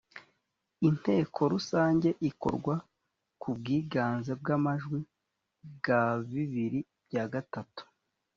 inteko 0.87 1.39
rusange 1.53 2.09
ikorwa 2.29 2.75
kubwiganze 3.41 4.31
bw’amajwi 4.41 4.99
bwa 5.75 6.01
bibiri 6.29 6.79
bya 7.07 7.23
gatatu 7.33 7.83